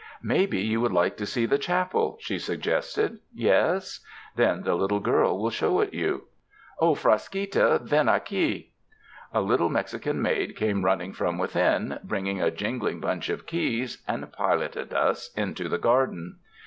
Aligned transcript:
''Maybe 0.25 0.65
you 0.65 0.81
would 0.81 0.91
like 0.91 1.15
to 1.17 1.27
see 1.27 1.45
the 1.45 1.59
chapel," 1.59 2.17
she 2.21 2.39
suggested. 2.39 3.19
"Yes? 3.35 3.99
Then 4.35 4.63
the 4.63 4.73
little 4.73 4.99
girl 4.99 5.37
will 5.37 5.51
show 5.51 5.79
it 5.81 5.93
you. 5.93 6.23
Frasquita, 6.81 7.79
ven 7.83 8.09
aqui!" 8.09 8.71
A 9.31 9.41
little 9.41 9.69
Mexican 9.69 10.19
maid 10.19 10.55
came 10.55 10.83
running 10.83 11.13
from 11.13 11.37
within, 11.37 11.99
bringing 12.03 12.41
a 12.41 12.49
jingling 12.49 12.99
bunch 12.99 13.29
of 13.29 13.45
keys, 13.45 14.01
and 14.07 14.31
piloted 14.33 14.91
us 14.91 15.31
into 15.35 15.69
the 15.69 15.77
garden. 15.77 16.39